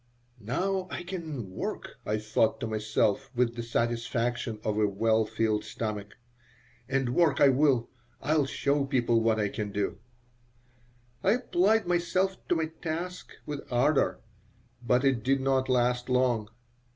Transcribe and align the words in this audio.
"Now 0.39 0.87
I 0.89 1.03
can 1.03 1.51
work," 1.51 1.99
I 2.07 2.17
thought 2.17 2.59
to 2.61 2.65
myself, 2.65 3.29
with 3.35 3.53
the 3.55 3.61
satisfaction 3.61 4.59
of 4.63 4.79
a 4.79 4.87
well 4.87 5.27
filled 5.27 5.63
stomach. 5.63 6.17
"And 6.89 7.09
work 7.13 7.39
I 7.39 7.49
will. 7.49 7.87
I'll 8.19 8.47
show 8.47 8.83
people 8.85 9.21
what 9.21 9.39
I 9.39 9.47
can 9.47 9.71
do." 9.71 9.99
I 11.23 11.33
applied 11.33 11.85
myself 11.85 12.35
to 12.47 12.55
my 12.55 12.65
task 12.81 13.33
with 13.45 13.61
ardor, 13.71 14.19
but 14.81 15.05
it 15.05 15.21
did 15.21 15.39
not 15.39 15.69
last 15.69 16.09
long. 16.09 16.49